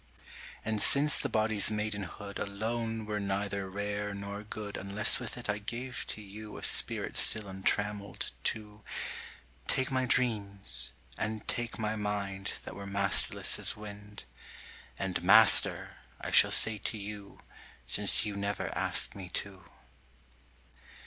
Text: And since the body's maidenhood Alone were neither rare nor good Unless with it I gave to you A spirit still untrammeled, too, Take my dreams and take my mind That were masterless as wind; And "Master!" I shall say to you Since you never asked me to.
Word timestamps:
And 0.65 0.81
since 0.81 1.19
the 1.19 1.29
body's 1.29 1.69
maidenhood 1.69 2.39
Alone 2.39 3.05
were 3.05 3.19
neither 3.19 3.69
rare 3.69 4.15
nor 4.15 4.41
good 4.41 4.75
Unless 4.75 5.19
with 5.19 5.37
it 5.37 5.47
I 5.47 5.59
gave 5.59 6.05
to 6.07 6.23
you 6.23 6.57
A 6.57 6.63
spirit 6.63 7.15
still 7.15 7.47
untrammeled, 7.47 8.31
too, 8.43 8.81
Take 9.67 9.91
my 9.91 10.05
dreams 10.07 10.93
and 11.19 11.47
take 11.47 11.77
my 11.77 11.95
mind 11.95 12.53
That 12.65 12.73
were 12.75 12.87
masterless 12.87 13.59
as 13.59 13.77
wind; 13.77 14.25
And 14.97 15.21
"Master!" 15.21 15.97
I 16.19 16.31
shall 16.31 16.49
say 16.49 16.79
to 16.79 16.97
you 16.97 17.39
Since 17.85 18.25
you 18.25 18.35
never 18.35 18.75
asked 18.75 19.13
me 19.15 19.29
to. 19.33 19.65